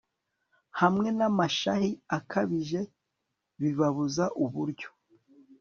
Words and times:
hamwe 0.79 1.07
n'amashahi 1.17 1.91
akabije 2.17 2.81
bibabuza 3.61 4.25
uburyo 4.43 4.89